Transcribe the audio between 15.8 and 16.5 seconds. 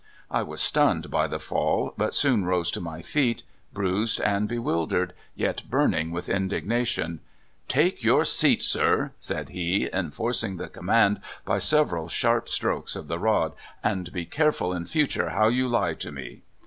to me